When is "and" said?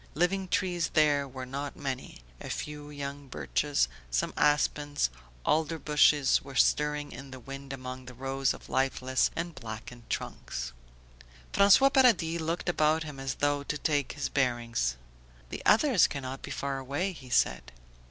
9.35-9.53